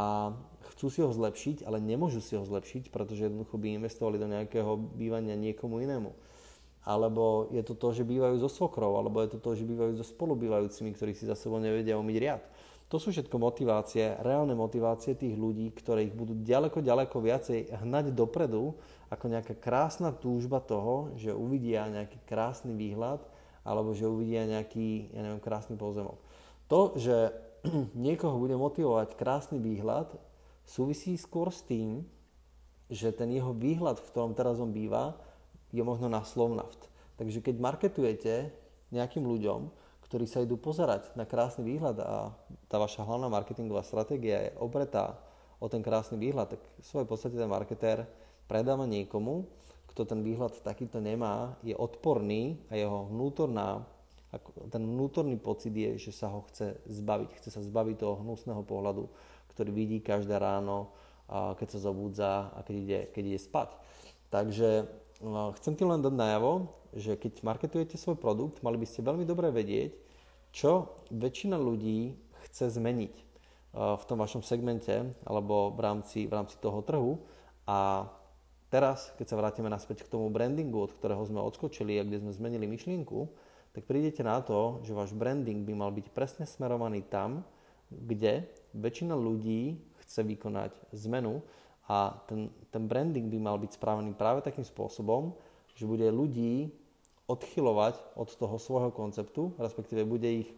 chcú 0.72 0.88
si 0.94 1.02
ho 1.02 1.10
zlepšiť, 1.10 1.66
ale 1.66 1.82
nemôžu 1.82 2.22
si 2.22 2.38
ho 2.38 2.46
zlepšiť, 2.46 2.94
pretože 2.94 3.28
jednoducho 3.28 3.58
by 3.58 3.82
investovali 3.82 4.22
do 4.22 4.30
nejakého 4.30 4.78
bývania 4.78 5.34
niekomu 5.34 5.82
inému 5.82 6.14
alebo 6.82 7.50
je 7.54 7.62
to 7.62 7.78
to, 7.78 8.02
že 8.02 8.08
bývajú 8.08 8.42
so 8.42 8.50
svokrou, 8.50 8.98
alebo 8.98 9.22
je 9.22 9.38
to 9.38 9.40
to, 9.40 9.54
že 9.54 9.70
bývajú 9.70 10.02
so 10.02 10.06
spolubývajúcimi, 10.06 10.98
ktorí 10.98 11.14
si 11.14 11.30
za 11.30 11.38
sebou 11.38 11.62
nevedia 11.62 12.00
umyť 12.02 12.18
riad. 12.18 12.42
To 12.92 13.00
sú 13.00 13.16
všetko 13.16 13.40
motivácie, 13.40 14.20
reálne 14.20 14.52
motivácie 14.52 15.16
tých 15.16 15.40
ľudí, 15.40 15.72
ktoré 15.72 16.12
ich 16.12 16.16
budú 16.18 16.36
ďaleko, 16.36 16.84
ďaleko 16.84 17.24
viacej 17.24 17.72
hnať 17.72 18.12
dopredu, 18.12 18.76
ako 19.08 19.26
nejaká 19.32 19.56
krásna 19.56 20.12
túžba 20.12 20.60
toho, 20.60 21.16
že 21.16 21.32
uvidia 21.32 21.88
nejaký 21.88 22.20
krásny 22.28 22.76
výhľad, 22.76 23.24
alebo 23.64 23.96
že 23.96 24.12
uvidia 24.12 24.44
nejaký, 24.44 25.14
ja 25.16 25.22
neviem, 25.24 25.40
krásny 25.40 25.80
pozemok. 25.80 26.20
To, 26.68 26.92
že 27.00 27.32
niekoho 27.96 28.36
bude 28.36 28.60
motivovať 28.60 29.16
krásny 29.16 29.62
výhľad, 29.62 30.12
súvisí 30.68 31.16
skôr 31.16 31.48
s 31.48 31.64
tým, 31.64 32.04
že 32.92 33.16
ten 33.16 33.32
jeho 33.32 33.56
výhľad, 33.56 34.04
v 34.04 34.10
ktorom 34.12 34.36
teraz 34.36 34.60
on 34.60 34.76
býva, 34.76 35.16
je 35.72 35.84
možno 35.84 36.12
na 36.12 36.24
Slovnaft. 36.24 36.92
Takže 37.16 37.44
keď 37.44 37.56
marketujete 37.60 38.52
nejakým 38.92 39.24
ľuďom, 39.24 39.72
ktorí 40.08 40.28
sa 40.28 40.44
idú 40.44 40.60
pozerať 40.60 41.16
na 41.16 41.24
krásny 41.24 41.64
výhľad 41.64 41.98
a 42.04 42.36
tá 42.68 42.76
vaša 42.76 43.08
hlavná 43.08 43.32
marketingová 43.32 43.88
stratégia 43.88 44.52
je 44.52 44.56
obretá 44.60 45.16
o 45.64 45.72
ten 45.72 45.80
krásny 45.80 46.20
výhľad, 46.20 46.58
tak 46.58 46.62
v 46.62 46.86
svojej 46.86 47.08
podstate 47.08 47.40
ten 47.40 47.48
marketér 47.48 48.04
predáva 48.52 48.84
niekomu, 48.84 49.48
kto 49.88 50.04
ten 50.04 50.20
výhľad 50.20 50.60
takýto 50.64 51.00
nemá, 51.00 51.56
je 51.64 51.76
odporný 51.76 52.60
a 52.68 52.76
jeho 52.76 53.08
vnútorná, 53.08 53.88
ten 54.72 54.84
vnútorný 54.84 55.36
pocit 55.36 55.76
je, 55.76 56.00
že 56.00 56.12
sa 56.16 56.32
ho 56.32 56.48
chce 56.48 56.80
zbaviť. 56.88 57.30
Chce 57.40 57.50
sa 57.52 57.62
zbaviť 57.64 58.00
toho 58.00 58.20
hnusného 58.24 58.64
pohľadu, 58.64 59.12
ktorý 59.52 59.72
vidí 59.76 60.00
každé 60.00 60.40
ráno, 60.40 60.96
keď 61.28 61.68
sa 61.68 61.80
zobúdza 61.92 62.52
a 62.56 62.60
keď 62.64 62.76
ide, 62.76 63.00
keď 63.12 63.24
ide 63.28 63.40
spať. 63.40 63.70
Takže 64.32 64.88
chcem 65.58 65.74
ti 65.78 65.84
len 65.86 66.02
dať 66.02 66.14
najavo, 66.14 66.72
že 66.98 67.16
keď 67.16 67.46
marketujete 67.46 67.96
svoj 67.96 68.18
produkt, 68.18 68.60
mali 68.66 68.76
by 68.82 68.88
ste 68.90 69.06
veľmi 69.06 69.24
dobre 69.24 69.54
vedieť, 69.54 69.96
čo 70.52 71.00
väčšina 71.14 71.56
ľudí 71.56 72.18
chce 72.50 72.74
zmeniť 72.76 73.14
eh, 73.16 73.24
v 73.74 74.04
tom 74.10 74.18
vašom 74.20 74.44
segmente 74.44 75.16
alebo 75.24 75.72
v 75.72 75.80
rámci, 75.80 76.28
v 76.28 76.34
rámci 76.34 76.60
toho 76.60 76.84
trhu. 76.84 77.12
A 77.70 78.10
teraz, 78.74 79.14
keď 79.16 79.26
sa 79.32 79.40
vrátime 79.40 79.70
naspäť 79.72 80.04
k 80.04 80.12
tomu 80.12 80.28
brandingu, 80.28 80.82
od 80.82 80.92
ktorého 80.98 81.24
sme 81.24 81.40
odskočili 81.40 82.02
a 82.02 82.04
kde 82.04 82.20
sme 82.20 82.36
zmenili 82.36 82.66
myšlienku, 82.68 83.30
tak 83.72 83.88
prídete 83.88 84.20
na 84.20 84.44
to, 84.44 84.84
že 84.84 84.92
váš 84.92 85.16
branding 85.16 85.64
by 85.64 85.72
mal 85.72 85.92
byť 85.96 86.12
presne 86.12 86.44
smerovaný 86.44 87.08
tam, 87.08 87.48
kde 87.88 88.52
väčšina 88.76 89.16
ľudí 89.16 89.80
chce 90.04 90.28
vykonať 90.28 90.76
zmenu 91.08 91.40
a 91.92 92.16
ten, 92.24 92.48
ten 92.72 92.88
branding 92.88 93.28
by 93.28 93.40
mal 93.44 93.60
byť 93.60 93.76
správený 93.76 94.16
práve 94.16 94.40
takým 94.40 94.64
spôsobom, 94.64 95.36
že 95.76 95.84
bude 95.84 96.08
ľudí 96.08 96.72
odchylovať 97.28 98.00
od 98.16 98.32
toho 98.32 98.56
svojho 98.56 98.96
konceptu, 98.96 99.52
respektíve 99.60 100.08
bude 100.08 100.48
ich 100.48 100.50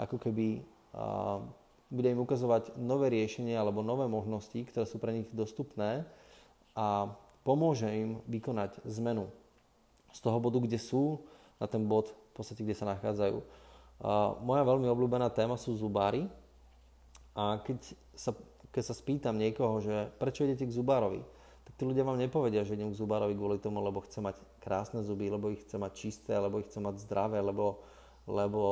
ako 0.00 0.16
keby 0.16 0.64
a, 0.96 1.44
bude 1.92 2.08
im 2.08 2.20
ukazovať 2.24 2.76
nové 2.80 3.12
riešenie 3.12 3.56
alebo 3.56 3.84
nové 3.84 4.08
možnosti, 4.08 4.56
ktoré 4.56 4.88
sú 4.88 4.96
pre 4.96 5.12
nich 5.12 5.28
dostupné 5.32 6.08
a 6.72 7.12
pomôže 7.44 7.88
im 7.88 8.20
vykonať 8.28 8.80
zmenu 9.00 9.28
z 10.12 10.18
toho 10.24 10.40
bodu, 10.40 10.60
kde 10.60 10.80
sú, 10.80 11.24
na 11.60 11.68
ten 11.68 11.84
bod, 11.84 12.12
v 12.12 12.32
podstate, 12.32 12.64
kde 12.64 12.76
sa 12.76 12.88
nachádzajú. 12.88 13.40
A 14.04 14.36
moja 14.40 14.62
veľmi 14.64 14.88
obľúbená 14.88 15.28
téma 15.32 15.56
sú 15.60 15.76
zubári 15.76 16.28
a 17.36 17.60
keď 17.60 17.78
sa, 18.16 18.32
keď 18.78 18.84
sa 18.86 18.94
spýtam 18.94 19.34
niekoho, 19.34 19.82
že 19.82 20.14
prečo 20.22 20.46
idete 20.46 20.70
k 20.70 20.76
zubárovi, 20.78 21.26
tak 21.66 21.74
tí 21.74 21.82
ľudia 21.82 22.06
vám 22.06 22.14
nepovedia, 22.14 22.62
že 22.62 22.78
idem 22.78 22.94
k 22.94 23.00
zubárovi 23.02 23.34
kvôli 23.34 23.58
tomu, 23.58 23.82
lebo 23.82 23.98
chce 24.06 24.22
mať 24.22 24.38
krásne 24.62 25.02
zuby, 25.02 25.26
lebo 25.26 25.50
ich 25.50 25.66
chce 25.66 25.82
mať 25.82 25.92
čisté, 25.98 26.38
lebo 26.38 26.62
ich 26.62 26.70
chce 26.70 26.78
mať 26.78 27.02
zdravé, 27.02 27.42
lebo 27.42 27.82
lebo, 28.28 28.62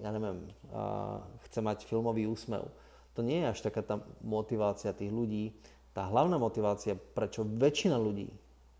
ja 0.00 0.08
neviem, 0.08 0.48
a 0.72 1.20
chce 1.46 1.60
mať 1.60 1.84
filmový 1.84 2.24
úsmev. 2.24 2.64
To 3.12 3.20
nie 3.20 3.44
je 3.44 3.52
až 3.52 3.60
taká 3.60 3.84
tá 3.84 4.00
motivácia 4.24 4.96
tých 4.96 5.12
ľudí. 5.12 5.52
Tá 5.92 6.08
hlavná 6.08 6.40
motivácia, 6.40 6.96
prečo 6.96 7.44
väčšina 7.44 8.00
ľudí, 8.00 8.32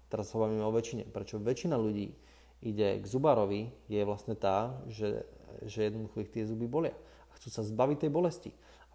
teraz 0.09 0.33
hovoríme 0.33 0.65
o 0.65 0.73
väčšine, 0.73 1.13
prečo 1.13 1.37
väčšina 1.37 1.77
ľudí 1.77 2.17
ide 2.65 2.97
k 2.97 3.05
zubárovi, 3.05 3.69
je 3.93 4.01
vlastne 4.09 4.33
tá, 4.33 4.81
že, 4.89 5.29
že 5.69 5.93
jednoducho 5.93 6.25
ich 6.25 6.33
tie 6.33 6.49
zuby 6.49 6.65
bolia. 6.65 6.97
A 7.29 7.37
chcú 7.37 7.53
sa 7.53 7.61
zbaviť 7.61 8.09
tej 8.09 8.11
bolesti. 8.11 8.51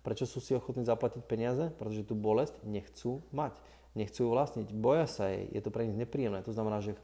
Prečo 0.07 0.23
sú 0.23 0.39
si 0.39 0.55
ochotní 0.55 0.87
zaplatiť 0.87 1.27
peniaze? 1.27 1.67
Pretože 1.75 2.07
tú 2.07 2.15
bolesť 2.15 2.55
nechcú 2.63 3.27
mať. 3.35 3.59
Nechcú 3.91 4.23
ju 4.23 4.29
vlastniť. 4.31 4.71
Boja 4.71 5.03
sa 5.03 5.27
jej. 5.27 5.51
Je 5.51 5.59
to 5.59 5.67
pre 5.67 5.83
nich 5.83 5.99
nepríjemné. 5.99 6.39
To 6.47 6.55
znamená, 6.55 6.79
že 6.79 6.95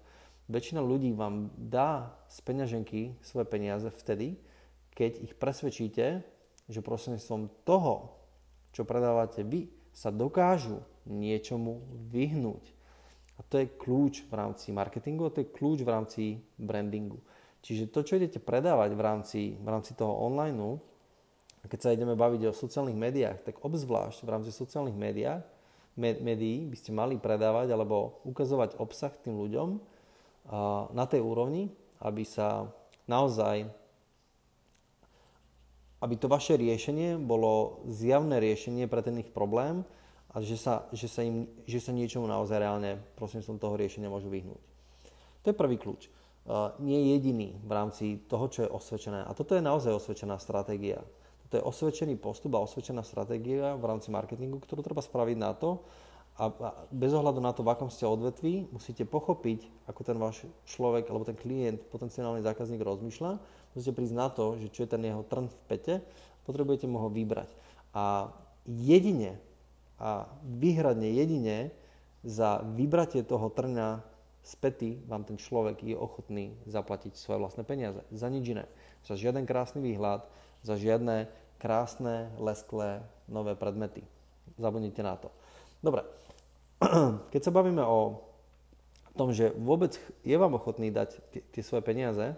Väčšina 0.51 0.83
ľudí 0.83 1.15
vám 1.15 1.55
dá 1.55 2.19
z 2.27 2.43
peňaženky 2.43 3.15
svoje 3.23 3.47
peniaze 3.47 3.87
vtedy, 3.87 4.35
keď 4.91 5.23
ich 5.23 5.33
presvedčíte, 5.39 6.19
že 6.67 6.83
prostredníctvom 6.83 7.63
toho, 7.63 8.19
čo 8.75 8.83
predávate 8.83 9.47
vy, 9.47 9.71
sa 9.95 10.11
dokážu 10.11 10.83
niečomu 11.07 11.79
vyhnúť. 12.11 12.75
A 13.39 13.41
to 13.47 13.63
je 13.63 13.71
kľúč 13.71 14.27
v 14.27 14.33
rámci 14.35 14.75
marketingu 14.75 15.25
a 15.25 15.33
to 15.33 15.41
je 15.41 15.53
kľúč 15.53 15.79
v 15.81 15.89
rámci 15.89 16.23
brandingu. 16.59 17.23
Čiže 17.63 17.87
to, 17.87 18.03
čo 18.03 18.19
idete 18.19 18.43
predávať 18.43 18.91
v 18.99 19.01
rámci, 19.01 19.41
v 19.55 19.67
rámci 19.71 19.95
toho 19.95 20.11
online, 20.11 20.59
a 21.63 21.65
keď 21.71 21.79
sa 21.79 21.95
ideme 21.95 22.19
baviť 22.19 22.51
o 22.51 22.53
sociálnych 22.55 22.99
médiách, 22.99 23.47
tak 23.47 23.63
obzvlášť 23.63 24.27
v 24.27 24.31
rámci 24.31 24.51
sociálnych 24.51 24.99
médiách, 24.99 25.47
médií 25.95 26.67
by 26.67 26.77
ste 26.77 26.91
mali 26.91 27.15
predávať 27.15 27.71
alebo 27.71 28.19
ukazovať 28.27 28.75
obsah 28.77 29.13
tým 29.23 29.39
ľuďom, 29.39 29.79
na 30.91 31.05
tej 31.07 31.23
úrovni, 31.23 31.71
aby 32.03 32.27
sa 32.27 32.67
naozaj 33.07 33.71
aby 36.03 36.19
to 36.19 36.27
vaše 36.27 36.59
riešenie 36.59 37.15
bolo 37.15 37.79
zjavné 37.87 38.43
riešenie 38.43 38.91
pre 38.91 38.99
ten 38.99 39.23
ich 39.23 39.31
problém 39.31 39.87
a 40.35 40.43
že 40.43 40.59
sa, 40.59 40.83
že 40.91 41.07
sa, 41.07 41.23
im, 41.23 41.47
že 41.63 41.79
sa 41.79 41.95
niečomu 41.95 42.27
naozaj 42.27 42.59
reálne 42.59 42.99
som 43.39 43.55
toho 43.55 43.79
riešenia 43.79 44.11
môžu 44.11 44.27
vyhnúť. 44.27 44.59
To 45.43 45.45
je 45.47 45.55
prvý 45.55 45.79
kľúč. 45.79 46.11
Nie 46.83 47.15
jediný 47.15 47.55
v 47.55 47.71
rámci 47.71 48.19
toho, 48.27 48.51
čo 48.51 48.67
je 48.67 48.73
osvedčené. 48.75 49.23
A 49.23 49.31
toto 49.31 49.55
je 49.55 49.63
naozaj 49.63 49.95
osvedčená 49.95 50.35
stratégia. 50.43 50.99
Toto 51.53 51.61
je 51.61 51.69
osvedčený 51.69 52.17
postup 52.17 52.57
a 52.57 52.65
osvedčená 52.65 53.05
stratégia 53.05 53.77
v 53.77 53.85
rámci 53.85 54.09
marketingu, 54.09 54.57
ktorú 54.57 54.81
treba 54.81 55.05
spraviť 55.05 55.37
na 55.37 55.53
to, 55.53 55.85
a 56.33 56.49
bez 56.89 57.13
ohľadu 57.13 57.37
na 57.45 57.53
to, 57.53 57.61
v 57.61 57.77
akom 57.77 57.93
ste 57.93 58.09
odvetví, 58.09 58.65
musíte 58.73 59.05
pochopiť, 59.05 59.69
ako 59.85 60.01
ten 60.01 60.17
váš 60.17 60.49
človek 60.65 61.05
alebo 61.13 61.29
ten 61.29 61.37
klient, 61.37 61.77
potenciálny 61.93 62.41
zákazník 62.41 62.81
rozmýšľa. 62.81 63.37
Musíte 63.77 63.93
prísť 63.93 64.17
na 64.17 64.33
to, 64.33 64.57
že 64.57 64.73
čo 64.73 64.81
je 64.81 64.97
ten 64.97 65.05
jeho 65.05 65.21
trn 65.29 65.45
v 65.45 65.57
pete, 65.69 66.01
potrebujete 66.49 66.89
mu 66.89 66.97
ho 67.05 67.13
vybrať. 67.13 67.53
A 67.93 68.33
jedine, 68.65 69.37
a 70.01 70.25
výhradne 70.41 71.13
jedine 71.13 71.69
za 72.25 72.65
vybratie 72.65 73.21
toho 73.21 73.53
trňa 73.53 74.01
z 74.41 74.53
pety 74.57 74.89
vám 75.05 75.21
ten 75.21 75.37
človek 75.37 75.85
je 75.85 75.93
ochotný 75.93 76.57
zaplatiť 76.65 77.13
svoje 77.13 77.45
vlastné 77.45 77.61
peniaze. 77.61 78.01
Za 78.09 78.33
nič 78.33 78.57
iné. 78.57 78.65
Za 79.05 79.21
žiaden 79.21 79.45
krásny 79.45 79.85
výhľad, 79.85 80.25
za 80.65 80.81
žiadne 80.81 81.29
krásne, 81.63 82.27
lesklé, 82.35 82.99
nové 83.31 83.55
predmety. 83.55 84.03
Zabudnite 84.59 84.99
na 84.99 85.15
to. 85.15 85.31
Dobre, 85.79 86.03
keď 87.31 87.39
sa 87.39 87.55
bavíme 87.55 87.79
o 87.79 88.19
tom, 89.15 89.31
že 89.31 89.55
vôbec 89.55 89.95
je 90.27 90.35
vám 90.35 90.59
ochotný 90.59 90.91
dať 90.91 91.23
tie 91.55 91.63
svoje 91.63 91.79
peniaze, 91.87 92.35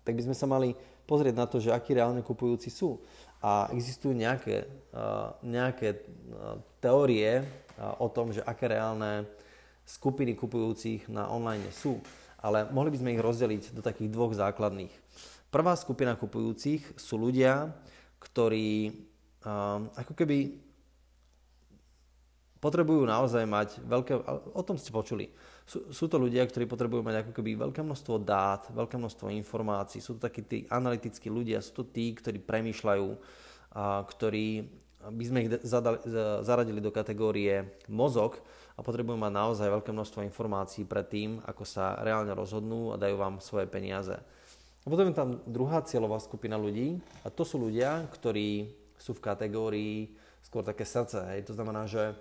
tak 0.00 0.16
by 0.16 0.32
sme 0.32 0.32
sa 0.32 0.48
mali 0.48 0.72
pozrieť 1.04 1.34
na 1.36 1.44
to, 1.44 1.60
že 1.60 1.76
akí 1.76 1.92
reálne 1.92 2.24
kupujúci 2.24 2.72
sú. 2.72 3.04
A 3.44 3.68
existujú 3.76 4.16
nejaké, 4.16 4.64
nejaké 5.44 6.00
teórie 6.80 7.44
o 8.00 8.08
tom, 8.08 8.32
že 8.32 8.40
aké 8.40 8.72
reálne 8.72 9.28
skupiny 9.84 10.32
kupujúcich 10.38 11.10
na 11.12 11.28
online 11.28 11.68
sú. 11.74 12.00
Ale 12.40 12.64
mohli 12.72 12.94
by 12.94 12.98
sme 13.00 13.12
ich 13.12 13.20
rozdeliť 13.20 13.76
do 13.76 13.84
takých 13.84 14.08
dvoch 14.08 14.32
základných. 14.32 14.92
Prvá 15.50 15.74
skupina 15.74 16.14
kupujúcich 16.14 16.94
sú 16.94 17.18
ľudia, 17.18 17.74
ktorí 18.22 18.94
ako 19.98 20.14
keby 20.14 20.62
potrebujú 22.60 23.02
naozaj 23.08 23.42
mať 23.48 23.68
veľké, 23.82 24.12
o 24.54 24.62
tom 24.62 24.76
ste 24.76 24.92
počuli, 24.92 25.32
sú, 25.64 25.90
sú 25.90 26.04
to 26.12 26.20
ľudia, 26.20 26.44
ktorí 26.44 26.68
potrebujú 26.68 27.00
mať 27.00 27.24
ako 27.24 27.32
keby 27.40 27.56
veľké 27.56 27.80
množstvo 27.80 28.20
dát, 28.20 28.68
veľké 28.68 29.00
množstvo 29.00 29.32
informácií, 29.32 29.98
sú 30.04 30.20
to 30.20 30.28
takí 30.28 30.44
tí 30.44 30.58
analytickí 30.68 31.32
ľudia, 31.32 31.64
sú 31.64 31.82
to 31.82 31.84
tí, 31.88 32.12
ktorí 32.12 32.36
premýšľajú, 32.44 33.08
a 33.74 34.04
ktorí 34.04 34.68
by 35.00 35.24
sme 35.24 35.38
ich 35.40 35.50
zadali, 35.64 36.04
zaradili 36.44 36.84
do 36.84 36.92
kategórie 36.92 37.80
mozog 37.88 38.36
a 38.76 38.84
potrebujú 38.84 39.16
mať 39.16 39.32
naozaj 39.32 39.72
veľké 39.80 39.90
množstvo 39.96 40.20
informácií 40.28 40.84
pred 40.84 41.08
tým, 41.08 41.40
ako 41.48 41.64
sa 41.64 41.96
reálne 42.04 42.36
rozhodnú 42.36 42.92
a 42.92 43.00
dajú 43.00 43.16
vám 43.16 43.40
svoje 43.40 43.64
peniaze. 43.64 44.20
A 44.80 44.86
potom 44.88 45.08
je 45.08 45.16
tam 45.16 45.44
druhá 45.44 45.84
cieľová 45.84 46.16
skupina 46.24 46.56
ľudí 46.56 46.96
a 47.20 47.28
to 47.28 47.44
sú 47.44 47.60
ľudia, 47.60 48.08
ktorí 48.16 48.72
sú 48.96 49.12
v 49.12 49.24
kategórii 49.24 49.96
skôr 50.40 50.64
také 50.64 50.88
srdce. 50.88 51.20
Hej. 51.36 51.52
To 51.52 51.56
znamená, 51.56 51.84
že 51.84 52.16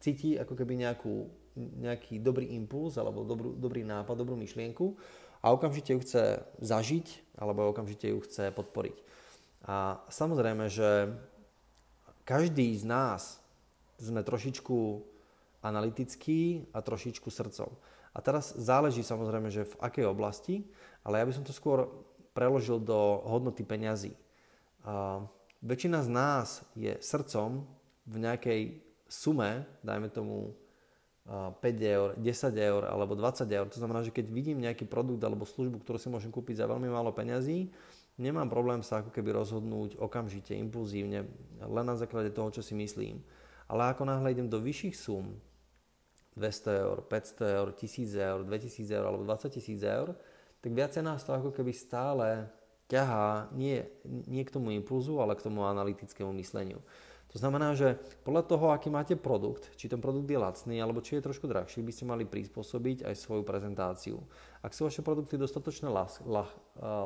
cíti 0.00 0.40
ako 0.40 0.56
keby 0.56 0.80
nejakú, 0.80 1.28
nejaký 1.56 2.20
dobrý 2.20 2.56
impuls 2.56 2.96
alebo 2.96 3.24
dobrú, 3.24 3.52
dobrý 3.56 3.84
nápad, 3.84 4.16
dobrú 4.16 4.36
myšlienku 4.40 4.96
a 5.44 5.52
okamžite 5.52 5.92
ju 5.96 6.00
chce 6.00 6.40
zažiť 6.60 7.36
alebo 7.36 7.68
okamžite 7.68 8.12
ju 8.12 8.20
chce 8.24 8.52
podporiť. 8.52 8.96
A 9.68 10.00
samozrejme, 10.08 10.72
že 10.72 11.12
každý 12.24 12.72
z 12.76 12.84
nás 12.88 13.40
sme 14.00 14.24
trošičku 14.24 15.04
analytický 15.60 16.64
a 16.72 16.80
trošičku 16.80 17.28
srdcov. 17.28 17.68
A 18.10 18.18
teraz 18.18 18.54
záleží 18.58 19.06
samozrejme, 19.06 19.48
že 19.54 19.70
v 19.70 19.78
akej 19.78 20.06
oblasti, 20.10 20.66
ale 21.06 21.22
ja 21.22 21.26
by 21.26 21.32
som 21.34 21.46
to 21.46 21.54
skôr 21.54 21.86
preložil 22.34 22.82
do 22.82 23.22
hodnoty 23.26 23.62
peňazí. 23.62 24.18
A 24.82 25.22
väčšina 25.62 26.02
z 26.02 26.10
nás 26.10 26.46
je 26.74 26.96
srdcom 26.98 27.66
v 28.08 28.16
nejakej 28.18 28.60
sume, 29.06 29.66
dajme 29.82 30.10
tomu 30.10 30.54
5 31.30 31.62
eur, 31.86 32.08
10 32.18 32.26
eur 32.58 32.82
alebo 32.90 33.14
20 33.14 33.46
eur, 33.46 33.66
to 33.70 33.78
znamená, 33.78 34.02
že 34.02 34.10
keď 34.10 34.26
vidím 34.34 34.58
nejaký 34.58 34.82
produkt 34.88 35.22
alebo 35.22 35.46
službu, 35.46 35.84
ktorú 35.84 35.98
si 36.00 36.10
môžem 36.10 36.34
kúpiť 36.34 36.64
za 36.64 36.66
veľmi 36.66 36.90
málo 36.90 37.14
peňazí, 37.14 37.70
nemám 38.18 38.50
problém 38.50 38.82
sa 38.82 39.04
ako 39.04 39.14
keby 39.14 39.30
rozhodnúť 39.38 40.00
okamžite, 40.02 40.56
impulzívne, 40.58 41.30
len 41.62 41.86
na 41.86 41.94
základe 41.94 42.34
toho, 42.34 42.50
čo 42.50 42.66
si 42.66 42.74
myslím. 42.74 43.22
Ale 43.70 43.94
ako 43.94 44.02
náhle 44.02 44.34
idem 44.34 44.50
do 44.50 44.58
vyšších 44.58 44.96
sum, 44.98 45.38
200 46.36 46.82
eur, 46.86 46.96
500 47.06 47.58
eur, 47.58 47.68
1000 47.74 48.14
eur, 48.14 48.38
2000 48.46 48.90
eur 48.94 49.04
alebo 49.06 49.22
20 49.26 49.50
tisíc 49.50 49.80
eur, 49.82 50.14
tak 50.60 50.70
viacej 50.70 51.02
nás 51.02 51.24
to 51.24 51.34
ako 51.34 51.50
keby 51.50 51.72
stále 51.72 52.46
ťahá 52.90 53.48
nie, 53.54 53.86
nie 54.04 54.42
k 54.42 54.50
tomu 54.50 54.74
impulzu, 54.74 55.22
ale 55.22 55.38
k 55.38 55.46
tomu 55.46 55.62
analytickému 55.62 56.34
mysleniu. 56.42 56.82
To 57.30 57.38
znamená, 57.38 57.78
že 57.78 57.94
podľa 58.26 58.42
toho, 58.42 58.74
aký 58.74 58.90
máte 58.90 59.14
produkt, 59.14 59.70
či 59.78 59.86
ten 59.86 60.02
produkt 60.02 60.26
je 60.26 60.34
lacný 60.34 60.82
alebo 60.82 60.98
či 60.98 61.14
je 61.18 61.26
trošku 61.30 61.46
drahší, 61.46 61.78
by 61.78 61.92
ste 61.94 62.04
mali 62.10 62.26
prispôsobiť 62.26 63.06
aj 63.06 63.14
svoju 63.14 63.46
prezentáciu. 63.46 64.18
Ak 64.66 64.74
sú 64.74 64.90
vaše 64.90 65.06
produkty 65.06 65.38
dostatočne 65.38 65.86
las, 65.86 66.18
la, 66.26 66.50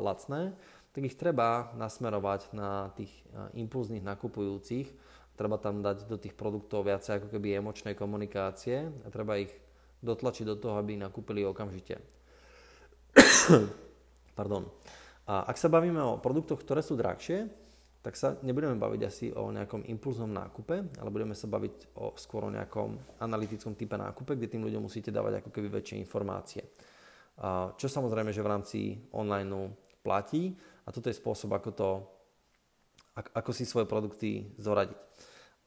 lacné, 0.00 0.56
tak 0.96 1.02
ich 1.04 1.20
treba 1.20 1.76
nasmerovať 1.76 2.56
na 2.56 2.88
tých 2.96 3.12
impulzných 3.52 4.00
nakupujúcich. 4.00 4.88
Treba 5.34 5.58
tam 5.58 5.82
dať 5.82 6.06
do 6.06 6.14
tých 6.14 6.38
produktov 6.38 6.86
viacej 6.86 7.18
ako 7.18 7.28
keby 7.34 7.58
emočnej 7.58 7.98
komunikácie 7.98 8.86
a 9.02 9.08
treba 9.10 9.38
ich 9.38 9.50
dotlačiť 10.04 10.44
do 10.46 10.56
toho, 10.60 10.78
aby 10.78 10.94
nakúpili 10.94 11.42
okamžite. 11.42 11.98
Pardon. 14.38 14.70
A 15.24 15.48
ak 15.48 15.56
sa 15.56 15.72
bavíme 15.72 15.98
o 16.04 16.20
produktoch, 16.20 16.60
ktoré 16.60 16.84
sú 16.84 16.94
drahšie, 16.94 17.48
tak 18.04 18.20
sa 18.20 18.36
nebudeme 18.44 18.76
baviť 18.76 19.00
asi 19.08 19.26
o 19.32 19.48
nejakom 19.48 19.88
impulznom 19.88 20.28
nákupe, 20.28 21.00
ale 21.00 21.08
budeme 21.08 21.32
sa 21.32 21.48
baviť 21.48 21.96
o, 21.96 22.12
skôr 22.20 22.44
o 22.44 22.52
nejakom 22.52 23.00
analytickom 23.24 23.72
type 23.72 23.96
nákupe, 23.96 24.36
kde 24.36 24.52
tým 24.52 24.68
ľuďom 24.68 24.84
musíte 24.84 25.08
dávať 25.08 25.40
ako 25.40 25.48
keby 25.48 25.80
väčšie 25.80 26.04
informácie. 26.04 26.68
Čo 27.74 27.86
samozrejme, 27.90 28.30
že 28.30 28.44
v 28.44 28.50
rámci 28.52 28.78
online 29.10 29.74
platí 30.04 30.54
a 30.86 30.92
toto 30.94 31.10
je 31.10 31.18
spôsob, 31.18 31.56
ako, 31.56 31.70
to, 31.72 31.88
ako 33.14 33.50
si 33.54 33.64
svoje 33.66 33.86
produkty 33.86 34.54
zoradiť. 34.58 34.98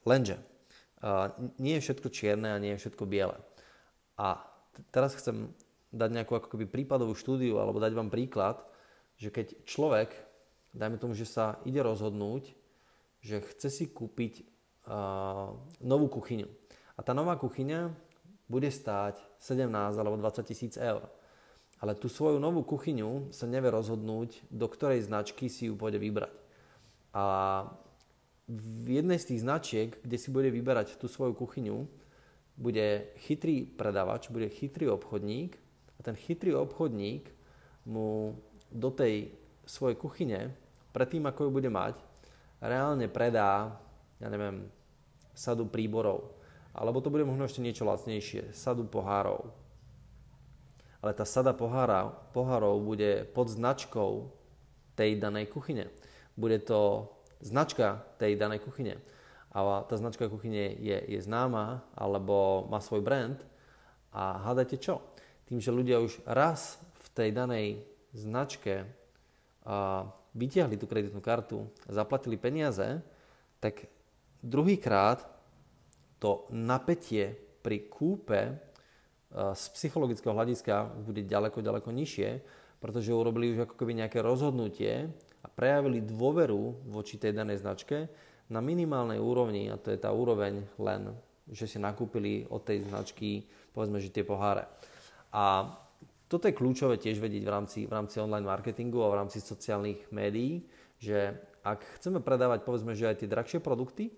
Lenže 0.03 0.39
nie 1.61 1.77
je 1.77 1.83
všetko 1.83 2.07
čierne 2.11 2.51
a 2.51 2.61
nie 2.61 2.75
je 2.75 2.81
všetko 2.83 3.03
biele. 3.07 3.37
A 4.17 4.41
teraz 4.91 5.15
chcem 5.15 5.51
dať 5.93 6.09
nejakú 6.11 6.35
ako 6.35 6.57
keby 6.57 6.67
prípadovú 6.67 7.15
štúdiu 7.15 7.61
alebo 7.61 7.79
dať 7.79 7.93
vám 7.95 8.11
príklad, 8.11 8.59
že 9.17 9.31
keď 9.31 9.63
človek 9.63 10.11
dajme 10.77 11.01
tomu, 11.01 11.13
že 11.17 11.25
sa 11.25 11.57
ide 11.63 11.81
rozhodnúť, 11.81 12.53
že 13.23 13.41
chce 13.41 13.69
si 13.73 13.85
kúpiť 13.89 14.45
uh, 14.85 15.53
novú 15.81 16.07
kuchyňu. 16.11 16.45
A 16.97 16.99
tá 17.01 17.17
nová 17.17 17.37
kuchyňa 17.37 17.93
bude 18.47 18.69
stáť 18.69 19.19
17 19.41 19.69
alebo 19.73 20.17
20 20.17 20.49
tisíc 20.49 20.73
eur. 20.77 21.03
Ale 21.77 21.93
tú 21.93 22.09
svoju 22.09 22.41
novú 22.41 22.65
kuchyňu 22.65 23.29
sa 23.29 23.45
nevie 23.45 23.69
rozhodnúť, 23.69 24.49
do 24.49 24.65
ktorej 24.65 25.05
značky 25.05 25.45
si 25.45 25.69
ju 25.69 25.77
pôjde 25.77 26.01
vybrať. 26.01 26.46
A 27.17 27.25
v 28.45 29.01
jednej 29.01 29.17
z 29.17 29.33
tých 29.33 29.41
značiek, 29.41 29.89
kde 30.05 30.17
si 30.21 30.29
bude 30.29 30.53
vyberať 30.53 31.01
tú 31.01 31.09
svoju 31.09 31.33
kuchyňu, 31.33 31.89
bude 32.57 33.09
chytrý 33.25 33.65
predavač, 33.65 34.29
bude 34.29 34.53
chytrý 34.53 34.93
obchodník 34.93 35.57
a 35.97 35.99
ten 36.05 36.13
chytrý 36.13 36.53
obchodník 36.53 37.25
mu 37.89 38.37
do 38.69 38.93
tej 38.93 39.33
svojej 39.65 39.97
kuchyne 39.97 40.53
predtým, 40.93 41.25
ako 41.29 41.49
ju 41.49 41.51
bude 41.53 41.69
mať, 41.69 41.97
reálne 42.57 43.05
predá, 43.05 43.77
ja 44.17 44.27
neviem, 44.33 44.65
sadu 45.37 45.69
príborov. 45.69 46.33
Alebo 46.73 47.01
to 47.01 47.13
bude 47.13 47.25
možno 47.25 47.45
ešte 47.45 47.61
niečo 47.61 47.85
lacnejšie, 47.85 48.53
sadu 48.53 48.85
pohárov. 48.85 49.49
Ale 51.01 51.13
tá 51.13 51.25
sada 51.25 51.53
pohára, 51.53 52.09
pohárov 52.33 52.81
bude 52.81 53.25
pod 53.29 53.49
značkou 53.53 54.33
tej 54.97 55.21
danej 55.21 55.49
kuchyne. 55.53 55.93
Bude 56.37 56.61
to 56.61 57.09
značka 57.41 58.05
tej 58.21 58.37
danej 58.37 58.61
kuchyne. 58.61 59.01
A 59.51 59.81
tá 59.89 59.97
značka 59.97 60.29
kuchyne 60.29 60.77
je, 60.77 60.97
je 61.09 61.19
známa 61.19 61.81
alebo 61.97 62.69
má 62.69 62.77
svoj 62.77 63.01
brand. 63.01 63.41
A 64.13 64.37
hádajte 64.45 64.77
čo? 64.77 65.01
Tým, 65.49 65.57
že 65.57 65.73
ľudia 65.73 65.97
už 65.97 66.21
raz 66.29 66.77
v 66.77 67.07
tej 67.17 67.29
danej 67.33 67.67
značke 68.13 68.85
a 69.67 70.07
vytiahli 70.37 70.79
tú 70.79 70.85
kreditnú 70.85 71.19
kartu 71.19 71.67
a 71.89 71.91
zaplatili 71.91 72.39
peniaze, 72.39 73.01
tak 73.59 73.89
druhýkrát 74.45 75.25
to 76.21 76.45
napätie 76.53 77.35
pri 77.65 77.89
kúpe 77.89 78.55
z 79.33 79.63
psychologického 79.75 80.31
hľadiska 80.31 81.03
bude 81.03 81.25
ďaleko, 81.27 81.59
ďaleko 81.59 81.89
nižšie, 81.91 82.29
pretože 82.79 83.11
urobili 83.11 83.51
už 83.53 83.67
ako 83.67 83.75
keby 83.75 84.05
nejaké 84.05 84.23
rozhodnutie 84.23 85.11
prejavili 85.57 86.05
dôveru 86.05 86.85
voči 86.93 87.17
tej 87.17 87.33
danej 87.33 87.65
značke 87.65 88.05
na 88.53 88.61
minimálnej 88.61 89.17
úrovni, 89.17 89.73
a 89.73 89.81
to 89.81 89.89
je 89.89 89.97
tá 89.97 90.13
úroveň 90.13 90.61
len, 90.77 91.17
že 91.49 91.65
si 91.65 91.81
nakúpili 91.81 92.45
od 92.53 92.61
tej 92.61 92.85
značky, 92.85 93.49
povedzme, 93.73 93.97
že 93.97 94.13
tie 94.13 94.21
poháre. 94.21 94.69
A 95.33 95.73
toto 96.29 96.45
je 96.45 96.53
kľúčové 96.53 97.01
tiež 97.01 97.17
vedieť 97.17 97.43
v 97.43 97.51
rámci, 97.51 97.79
v 97.89 97.93
rámci 97.97 98.21
online 98.21 98.45
marketingu 98.45 99.01
a 99.01 99.11
v 99.11 99.19
rámci 99.25 99.41
sociálnych 99.41 100.13
médií, 100.13 100.61
že 101.01 101.33
ak 101.65 101.99
chceme 101.99 102.21
predávať 102.21 102.63
povedzme, 102.63 102.93
že 102.93 103.09
aj 103.09 103.25
tie 103.25 103.31
drahšie 103.31 103.59
produkty, 103.59 104.13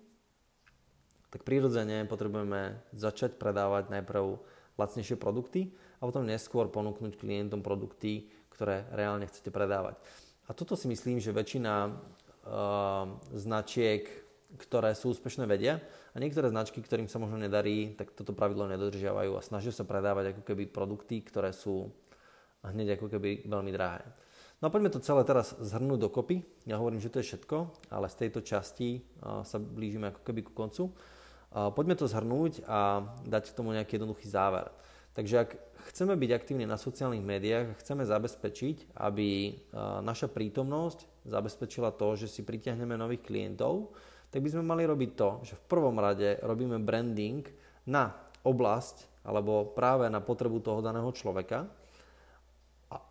tak 1.29 1.45
prirodzene 1.45 2.09
potrebujeme 2.09 2.81
začať 2.93 3.37
predávať 3.37 3.93
najprv 3.93 4.41
lacnejšie 4.75 5.17
produkty 5.21 5.69
a 6.01 6.09
potom 6.09 6.25
neskôr 6.25 6.67
ponúknuť 6.67 7.15
klientom 7.15 7.61
produkty, 7.61 8.29
ktoré 8.49 8.89
reálne 8.89 9.29
chcete 9.29 9.53
predávať. 9.53 10.01
A 10.49 10.51
toto 10.57 10.73
si 10.73 10.89
myslím, 10.89 11.21
že 11.21 11.29
väčšina 11.29 11.73
uh, 11.85 11.93
značiek, 13.37 14.09
ktoré 14.57 14.97
sú 14.97 15.13
úspešné, 15.13 15.45
vedia 15.45 15.77
a 16.09 16.17
niektoré 16.17 16.49
značky, 16.49 16.81
ktorým 16.81 17.05
sa 17.05 17.21
možno 17.21 17.37
nedarí, 17.37 17.93
tak 17.93 18.17
toto 18.17 18.33
pravidlo 18.33 18.65
nedodržiavajú 18.65 19.37
a 19.37 19.45
snažia 19.45 19.69
sa 19.69 19.85
predávať 19.85 20.33
ako 20.33 20.41
keby 20.41 20.65
produkty, 20.65 21.21
ktoré 21.21 21.53
sú 21.53 21.93
hneď 22.65 22.97
ako 22.97 23.13
keby 23.13 23.45
veľmi 23.45 23.69
drahé. 23.69 24.01
No 24.59 24.67
a 24.67 24.73
poďme 24.73 24.91
to 24.91 24.99
celé 24.99 25.23
teraz 25.23 25.55
zhrnúť 25.55 26.09
dokopy. 26.09 26.43
Ja 26.67 26.81
hovorím, 26.81 26.99
že 26.99 27.07
to 27.07 27.23
je 27.23 27.31
všetko, 27.31 27.87
ale 27.93 28.11
z 28.11 28.15
tejto 28.25 28.43
časti 28.43 28.99
sa 29.23 29.55
blížime 29.55 30.11
ako 30.11 30.19
keby 30.25 30.43
ku 30.43 30.51
koncu. 30.51 30.91
Poďme 31.53 31.95
to 31.95 32.11
zhrnúť 32.11 32.67
a 32.67 33.05
dať 33.23 33.53
k 33.53 33.55
tomu 33.55 33.71
nejaký 33.71 33.95
jednoduchý 33.95 34.27
záver. 34.27 34.67
Takže 35.19 35.35
ak 35.35 35.51
chceme 35.91 36.15
byť 36.15 36.31
aktívni 36.31 36.63
na 36.63 36.79
sociálnych 36.79 37.19
médiách, 37.19 37.75
chceme 37.83 38.07
zabezpečiť, 38.07 38.95
aby 39.03 39.51
naša 39.99 40.31
prítomnosť 40.31 41.27
zabezpečila 41.27 41.91
to, 41.91 42.15
že 42.15 42.31
si 42.31 42.47
pritiahneme 42.47 42.95
nových 42.95 43.27
klientov, 43.27 43.91
tak 44.31 44.39
by 44.39 44.47
sme 44.47 44.63
mali 44.63 44.87
robiť 44.87 45.11
to, 45.19 45.43
že 45.43 45.59
v 45.59 45.67
prvom 45.67 45.99
rade 45.99 46.39
robíme 46.39 46.79
branding 46.79 47.43
na 47.83 48.15
oblasť 48.47 49.27
alebo 49.27 49.67
práve 49.75 50.07
na 50.07 50.23
potrebu 50.23 50.63
toho 50.63 50.79
daného 50.79 51.11
človeka, 51.11 51.67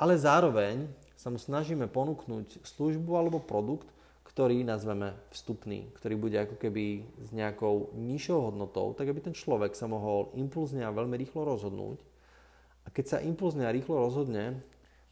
ale 0.00 0.16
zároveň 0.16 0.88
sa 1.12 1.28
mu 1.28 1.36
snažíme 1.36 1.92
ponúknuť 1.92 2.64
službu 2.64 3.20
alebo 3.20 3.36
produkt, 3.36 3.92
ktorý 4.38 4.62
nazveme 4.62 5.18
vstupný, 5.34 5.90
ktorý 5.98 6.14
bude 6.14 6.38
ako 6.38 6.62
keby 6.62 7.02
s 7.26 7.34
nejakou 7.34 7.90
nižšou 7.98 8.54
hodnotou, 8.54 8.94
tak 8.94 9.10
aby 9.10 9.18
ten 9.18 9.34
človek 9.34 9.74
sa 9.74 9.90
mohol 9.90 10.30
impulzne 10.38 10.86
a 10.86 10.94
veľmi 10.94 11.18
rýchlo 11.18 11.42
rozhodnúť. 11.42 11.98
A 12.86 12.94
keď 12.94 13.04
sa 13.10 13.18
impulzne 13.18 13.66
a 13.66 13.74
rýchlo 13.74 13.98
rozhodne, 13.98 14.62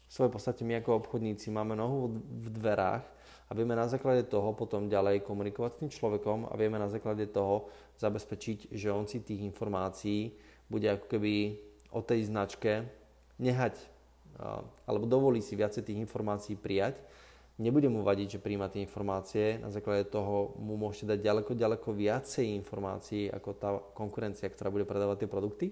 v 0.06 0.12
svojej 0.14 0.30
podstate 0.30 0.62
my 0.62 0.78
ako 0.78 1.02
obchodníci 1.02 1.50
máme 1.50 1.74
nohu 1.74 2.22
v 2.22 2.54
dverách 2.54 3.02
a 3.50 3.50
vieme 3.50 3.74
na 3.74 3.90
základe 3.90 4.22
toho 4.30 4.54
potom 4.54 4.86
ďalej 4.86 5.26
komunikovať 5.26 5.74
s 5.74 5.80
tým 5.82 5.90
človekom 5.90 6.46
a 6.46 6.54
vieme 6.54 6.78
na 6.78 6.86
základe 6.86 7.26
toho 7.26 7.66
zabezpečiť, 7.98 8.70
že 8.70 8.94
on 8.94 9.10
si 9.10 9.26
tých 9.26 9.42
informácií 9.42 10.38
bude 10.70 10.86
ako 10.86 11.18
keby 11.18 11.58
o 11.90 11.98
tej 11.98 12.30
značke 12.30 12.86
nehať 13.42 13.74
alebo 14.86 15.10
dovolí 15.10 15.42
si 15.42 15.58
viacej 15.58 15.82
tých 15.82 15.98
informácií 15.98 16.54
prijať. 16.54 17.02
Nebude 17.56 17.88
mu 17.88 18.04
vadiť, 18.04 18.36
že 18.36 18.42
príjma 18.44 18.68
tie 18.68 18.84
informácie, 18.84 19.56
na 19.56 19.72
základe 19.72 20.04
toho 20.12 20.52
mu 20.60 20.76
môžete 20.76 21.16
dať 21.16 21.18
ďaleko, 21.24 21.52
ďaleko 21.56 21.88
viacej 21.88 22.52
informácií 22.52 23.32
ako 23.32 23.50
tá 23.56 23.80
konkurencia, 23.96 24.52
ktorá 24.52 24.68
bude 24.68 24.84
predávať 24.84 25.24
tie 25.24 25.32
produkty. 25.32 25.66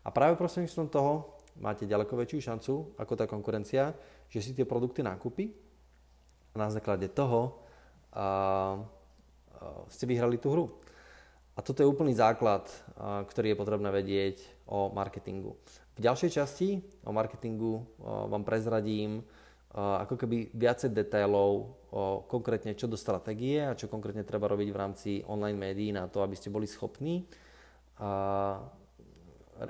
A 0.00 0.08
práve 0.08 0.40
prostredníctvom 0.40 0.88
toho 0.88 1.36
máte 1.60 1.84
ďaleko 1.84 2.16
väčšiu 2.16 2.40
šancu 2.40 2.72
ako 2.96 3.12
tá 3.12 3.28
konkurencia, 3.28 3.92
že 4.32 4.40
si 4.40 4.56
tie 4.56 4.64
produkty 4.64 5.04
nakúpi 5.04 5.52
na 6.56 6.72
základe 6.72 7.12
toho 7.12 7.60
a, 8.08 8.24
a, 8.24 8.28
ste 9.92 10.08
vyhrali 10.08 10.40
tú 10.40 10.48
hru. 10.48 10.66
A 11.52 11.60
toto 11.60 11.84
je 11.84 11.90
úplný 11.92 12.16
základ, 12.16 12.64
a, 12.96 13.20
ktorý 13.28 13.52
je 13.52 13.60
potrebné 13.60 13.92
vedieť 13.92 14.40
o 14.64 14.88
marketingu. 14.88 15.60
V 15.92 16.00
ďalšej 16.00 16.40
časti 16.40 16.80
o 17.04 17.12
marketingu 17.12 17.84
a, 18.00 18.32
vám 18.32 18.48
prezradím 18.48 19.20
a, 19.20 19.47
ako 19.76 20.16
keby 20.16 20.48
viacej 20.56 20.96
detailov 20.96 21.76
konkrétne 22.28 22.72
čo 22.72 22.88
do 22.88 22.96
stratégie 22.96 23.60
a 23.60 23.76
čo 23.76 23.88
konkrétne 23.88 24.24
treba 24.24 24.48
robiť 24.48 24.68
v 24.72 24.80
rámci 24.80 25.10
online 25.28 25.60
médií 25.60 25.92
na 25.92 26.08
to, 26.08 26.24
aby 26.24 26.36
ste 26.36 26.48
boli 26.48 26.64
schopní 26.64 27.28
a, 28.00 28.64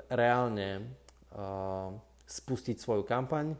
reálne 0.07 0.87
a, 1.35 1.91
spustiť 2.27 2.79
svoju 2.79 3.03
kampaň 3.03 3.55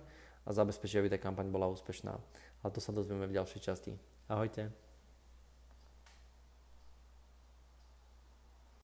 a 0.48 0.50
zabezpečiť, 0.56 0.98
aby 1.00 1.10
tá 1.12 1.20
kampaň 1.20 1.52
bola 1.52 1.68
úspešná. 1.72 2.16
A 2.64 2.66
to 2.72 2.80
sa 2.80 2.96
dozvieme 2.96 3.28
v 3.28 3.36
ďalšej 3.36 3.62
časti. 3.64 3.94
Ahojte. 4.28 4.89